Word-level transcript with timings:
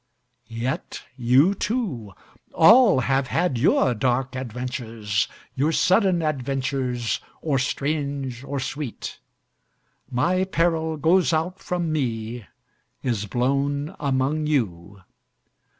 Yet 0.47 1.03
you, 1.15 1.53
too, 1.53 2.13
all 2.55 3.01
have 3.01 3.27
had 3.27 3.59
your 3.59 3.93
dark 3.93 4.35
adventures, 4.35 5.27
Your 5.53 5.71
sudden 5.71 6.23
adventures, 6.23 7.19
or 7.39 7.59
strange, 7.59 8.43
or 8.43 8.59
sweet... 8.59 9.19
My 10.09 10.43
peril 10.45 10.97
goes 10.97 11.33
out 11.33 11.59
from 11.59 11.91
me, 11.91 12.47
is 13.03 13.27
blown 13.27 13.95
among 13.99 14.47
you. 14.47 15.03